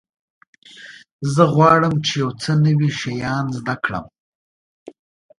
[1.33, 4.05] زه غواړم چې یو څه نوي شیان زده کړم.